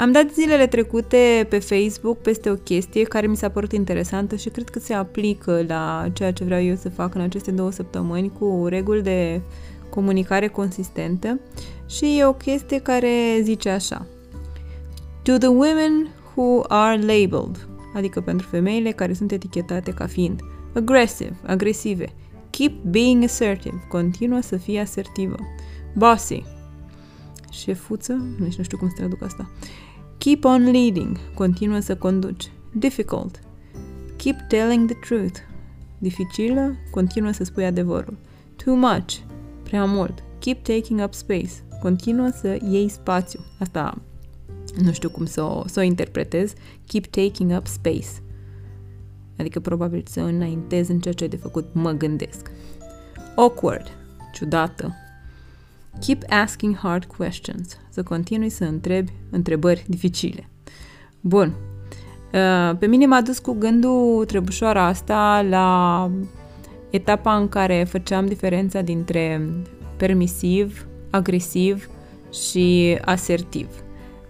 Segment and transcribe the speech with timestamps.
[0.00, 4.48] Am dat zilele trecute pe Facebook peste o chestie care mi s-a părut interesantă și
[4.48, 8.32] cred că se aplică la ceea ce vreau eu să fac în aceste două săptămâni
[8.38, 9.40] cu reguli de
[9.90, 11.40] comunicare consistentă
[11.88, 14.06] și e o chestie care zice așa.
[15.22, 20.40] To the women who are labeled, adică pentru femeile care sunt etichetate ca fiind
[20.74, 22.12] aggressive, agresive,
[22.50, 25.36] keep being assertive, continuă să fie asertivă,
[25.94, 26.42] bossy,
[27.50, 29.50] șefuță, nici nu știu cum să traduc asta,
[30.20, 33.40] keep on leading, continuă să conduci, difficult,
[34.16, 35.38] keep telling the truth,
[35.98, 38.16] dificilă, continuă să spui adevărul,
[38.64, 39.16] too much,
[39.62, 41.50] prea mult, keep taking up space,
[41.82, 43.98] continuă să iei spațiu, asta
[44.82, 46.52] nu știu cum să o, să o interpretez,
[46.86, 48.08] keep taking up space.
[49.38, 52.50] Adică probabil să înaintez în ceea ce ai de făcut, mă gândesc.
[53.36, 53.86] Awkward,
[54.32, 54.94] ciudată.
[56.06, 57.78] Keep asking hard questions.
[57.90, 60.48] Să continui să întrebi întrebări dificile.
[61.20, 61.54] Bun.
[62.32, 66.10] Uh, pe mine m-a dus cu gândul trebușoara asta la
[66.90, 69.48] etapa în care făceam diferența dintre
[69.96, 71.88] permisiv, agresiv
[72.32, 73.68] și asertiv.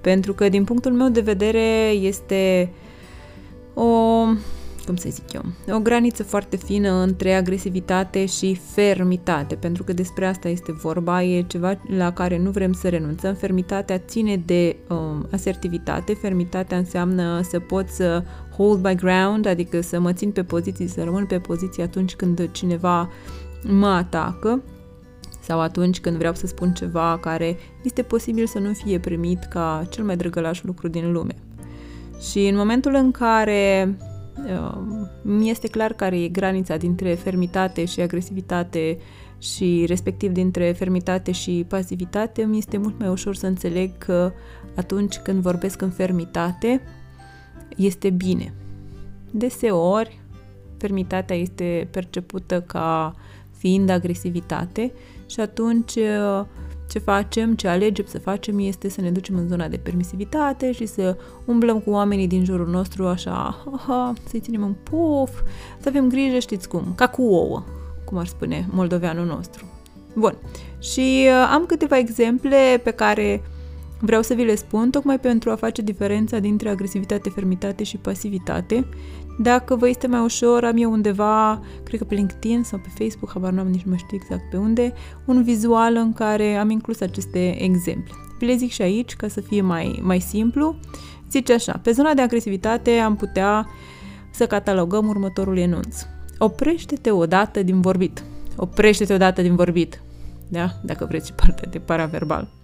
[0.01, 2.73] Pentru că, din punctul meu de vedere, este
[3.75, 4.25] o,
[4.91, 10.27] cum să zic eu, o graniță foarte fină între agresivitate și fermitate, pentru că despre
[10.27, 13.35] asta este vorba, e ceva la care nu vrem să renunțăm.
[13.35, 18.23] Fermitatea ține de um, asertivitate, fermitatea înseamnă să pot să
[18.57, 22.49] hold my ground, adică să mă țin pe poziții, să rămân pe poziții atunci când
[22.53, 23.11] cineva
[23.63, 24.63] mă atacă
[25.43, 29.87] sau atunci când vreau să spun ceva care este posibil să nu fie primit ca
[29.91, 31.35] cel mai drăgălaș lucru din lume.
[32.31, 34.10] Și în momentul în care uh,
[35.23, 38.99] mi este clar care e granița dintre fermitate și agresivitate
[39.39, 44.33] și respectiv dintre fermitate și pasivitate, mi este mult mai ușor să înțeleg că
[44.77, 46.83] atunci când vorbesc în fermitate,
[47.77, 48.55] este bine.
[49.31, 50.21] Deseori,
[50.79, 53.15] fermitatea este percepută ca
[53.57, 54.93] fiind agresivitate
[55.27, 56.45] și atunci uh,
[56.91, 60.87] ce facem, ce alegem să facem este să ne ducem în zona de permisivitate și
[60.87, 65.31] să umblăm cu oamenii din jurul nostru așa, aha, să-i ținem în puf,
[65.81, 67.63] să avem grijă, știți cum, ca cu ouă,
[68.05, 69.65] cum ar spune moldoveanul nostru.
[70.15, 70.37] Bun,
[70.79, 73.43] și uh, am câteva exemple pe care
[74.01, 78.87] vreau să vi le spun, tocmai pentru a face diferența dintre agresivitate, fermitate și pasivitate
[79.43, 83.31] dacă vă este mai ușor, am eu undeva, cred că pe LinkedIn sau pe Facebook,
[83.33, 84.93] habar n-am nici nu știu exact pe unde,
[85.25, 88.13] un vizual în care am inclus aceste exemple.
[88.39, 90.77] Vi le zic și aici ca să fie mai, mai simplu.
[91.31, 93.67] Zice așa, pe zona de agresivitate am putea
[94.31, 95.97] să catalogăm următorul enunț.
[96.39, 98.23] Oprește-te odată din vorbit.
[98.57, 100.03] Oprește-te odată din vorbit.
[100.49, 100.71] Da?
[100.83, 102.60] Dacă vreți și partea de paraverbal.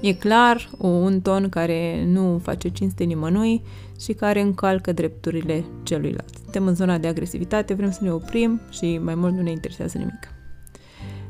[0.00, 3.62] E clar un ton care nu face cinste nimănui
[4.00, 6.34] și care încalcă drepturile celuilalt.
[6.42, 9.98] Suntem în zona de agresivitate, vrem să ne oprim și mai mult nu ne interesează
[9.98, 10.28] nimic.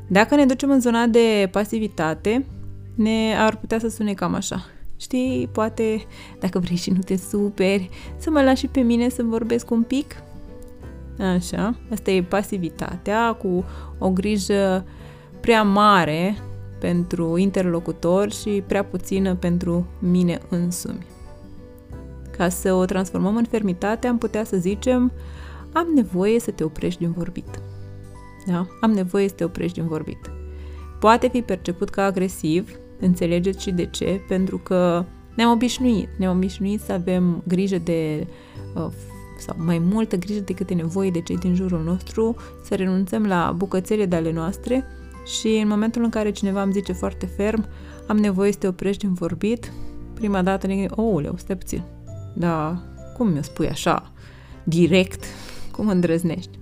[0.07, 2.45] Dacă ne ducem în zona de pasivitate,
[2.95, 4.65] ne ar putea să sune cam așa.
[4.97, 6.05] Știi, poate,
[6.39, 10.23] dacă vrei și nu te superi, să mă lași pe mine să vorbesc un pic?
[11.19, 13.63] Așa, asta e pasivitatea cu
[13.97, 14.85] o grijă
[15.39, 16.37] prea mare
[16.79, 21.05] pentru interlocutor și prea puțină pentru mine însumi.
[22.37, 25.11] Ca să o transformăm în fermitate, am putea să zicem
[25.73, 27.61] am nevoie să te oprești din vorbit.
[28.45, 28.67] Da?
[28.81, 30.31] Am nevoie să te oprești din vorbit.
[30.99, 36.09] Poate fi perceput ca agresiv, înțelegeți și de ce, pentru că ne-am obișnuit.
[36.17, 38.27] Ne-am obișnuit să avem grijă de
[38.75, 38.87] uh,
[39.39, 43.53] sau mai multă grijă decât e nevoie de cei din jurul nostru, să renunțăm la
[43.57, 44.85] bucățele de ale noastre
[45.25, 47.67] și în momentul în care cineva îmi zice foarte ferm,
[48.07, 49.71] am nevoie să te oprești din vorbit,
[50.13, 51.83] prima dată ne gândim, ouleu, stai puțin,
[52.33, 52.81] da,
[53.17, 54.11] cum mi-o spui așa,
[54.63, 55.23] direct,
[55.71, 56.59] cum îndrăznești?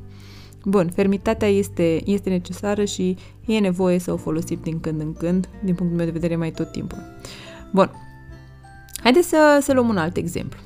[0.63, 5.49] Bun, fermitatea este, este necesară și e nevoie să o folosim din când în când,
[5.63, 6.97] din punctul meu de vedere mai tot timpul.
[7.71, 7.91] Bun,
[9.01, 10.59] haideți să, să luăm un alt exemplu.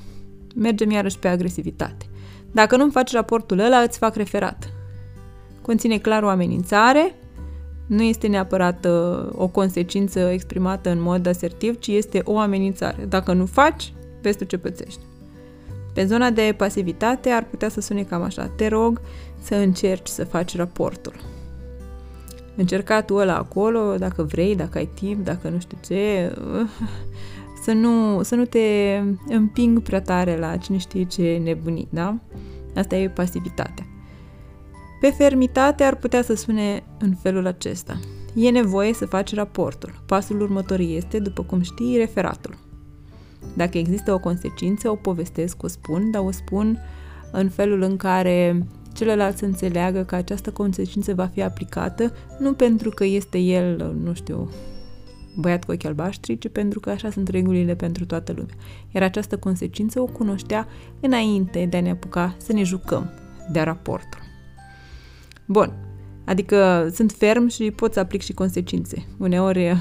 [0.54, 2.06] Mergem iarăși pe agresivitate.
[2.52, 4.72] Dacă nu-mi faci raportul ăla, îți fac referat.
[5.62, 7.14] Conține clar o amenințare,
[7.92, 13.04] nu este neapărat uh, o consecință exprimată în mod asertiv, ci este o amenințare.
[13.08, 13.92] Dacă nu faci,
[14.22, 15.00] vezi tu ce pățești.
[15.94, 18.50] Pe zona de pasivitate ar putea să sune cam așa.
[18.56, 19.00] Te rog
[19.40, 21.14] să încerci să faci raportul.
[22.56, 26.32] Încerca tu ăla acolo, dacă vrei, dacă ai timp, dacă nu știu ce,
[27.64, 32.16] să nu, să nu te împing prea tare la cine știe ce nebunii, da?
[32.74, 33.91] Asta e pasivitatea.
[35.02, 38.00] Pe fermitate ar putea să sune în felul acesta.
[38.34, 40.02] E nevoie să faci raportul.
[40.06, 42.58] Pasul următor este, după cum știi, referatul.
[43.56, 46.78] Dacă există o consecință, o povestesc, o spun, dar o spun
[47.32, 52.90] în felul în care celălalt să înțeleagă că această consecință va fi aplicată nu pentru
[52.90, 54.50] că este el, nu știu,
[55.36, 58.54] băiat cu ochi albaștri, ci pentru că așa sunt regulile pentru toată lumea.
[58.90, 60.68] Iar această consecință o cunoștea
[61.00, 63.10] înainte de a ne apuca să ne jucăm
[63.52, 64.31] de raportul.
[65.52, 65.72] Bun,
[66.24, 69.06] adică sunt ferm și pot să aplic și consecințe.
[69.18, 69.76] Uneori,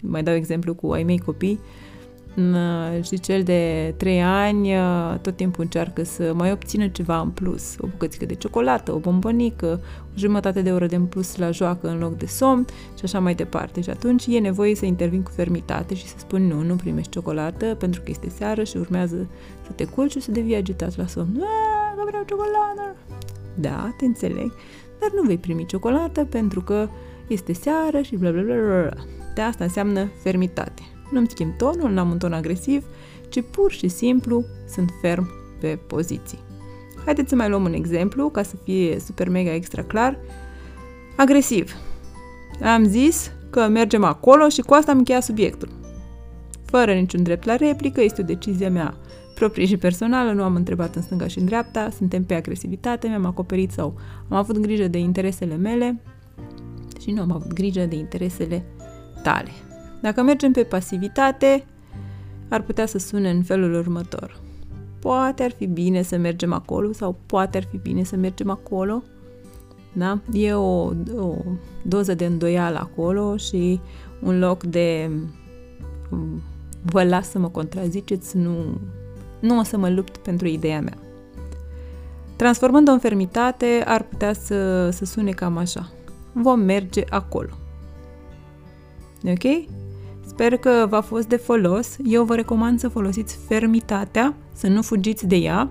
[0.00, 1.60] mai dau exemplu cu ai mei copii,
[3.02, 7.76] și cel de 3 ani uh, tot timpul încearcă să mai obțină ceva în plus,
[7.80, 11.88] o bucățică de ciocolată, o bombonică, o jumătate de oră de în plus la joacă
[11.88, 12.64] în loc de somn
[12.98, 13.80] și așa mai departe.
[13.80, 17.74] Și atunci e nevoie să intervin cu fermitate și să spun nu, nu primești ciocolată
[17.74, 19.28] pentru că este seară și urmează
[19.66, 21.42] să te culci și să devii agitat la somn.
[21.96, 22.96] Nu vreau ciocolată!
[23.54, 24.52] Da, te înțeleg,
[25.04, 26.88] dar nu vei primi ciocolată pentru că
[27.26, 29.04] este seară și bla bla bla bla.
[29.34, 30.82] De asta înseamnă fermitate
[31.14, 32.84] nu-mi schimb tonul, n-am un ton agresiv,
[33.28, 35.30] ci pur și simplu sunt ferm
[35.60, 36.38] pe poziții.
[37.04, 40.18] Haideți să mai luăm un exemplu ca să fie super mega extra clar.
[41.16, 41.72] Agresiv.
[42.62, 45.68] Am zis că mergem acolo și cu asta am încheiat subiectul.
[46.64, 48.96] Fără niciun drept la replică, este o decizie mea
[49.34, 53.24] proprie și personală, nu am întrebat în stânga și în dreapta, suntem pe agresivitate, mi-am
[53.24, 53.94] acoperit sau
[54.28, 56.00] am avut grijă de interesele mele
[57.00, 58.64] și nu am avut grijă de interesele
[59.22, 59.50] tale.
[60.00, 61.64] Dacă mergem pe pasivitate,
[62.48, 64.40] ar putea să sune în felul următor.
[65.00, 69.02] Poate ar fi bine să mergem acolo sau poate ar fi bine să mergem acolo.
[69.92, 70.20] Da?
[70.32, 71.36] E o, o
[71.82, 73.80] doză de îndoială acolo și
[74.22, 75.10] un loc de
[76.82, 78.80] vă las să mă contraziceți, nu,
[79.44, 80.98] nu o să mă lupt pentru ideea mea.
[82.36, 85.90] Transformând-o în fermitate, ar putea să, să sune cam așa.
[86.32, 87.50] Vom merge acolo.
[89.24, 89.64] Ok?
[90.26, 91.96] Sper că v-a fost de folos.
[92.04, 95.70] Eu vă recomand să folosiți fermitatea, să nu fugiți de ea,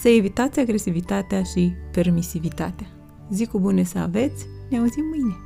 [0.00, 2.86] să evitați agresivitatea și permisivitatea.
[3.30, 5.45] Zi cu bune să aveți, ne auzim mâine!